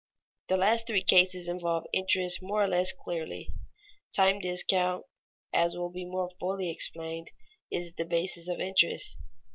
The 0.47 0.57
last 0.57 0.87
three 0.87 1.03
cases 1.03 1.47
involve 1.47 1.83
interest 1.93 2.39
more 2.41 2.63
or 2.63 2.67
less 2.67 2.91
clearly. 2.91 3.51
Time 4.15 4.39
discount, 4.39 5.05
as 5.53 5.77
will 5.77 5.91
be 5.91 6.05
more 6.05 6.31
fully 6.39 6.71
explained, 6.71 7.29
is 7.69 7.93
the 7.95 8.05
basis 8.05 8.47
of 8.47 8.59
interest. 8.59 9.17